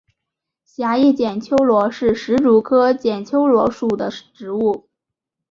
[0.63, 4.89] 狭叶剪秋罗是石竹科剪秋罗属的植物。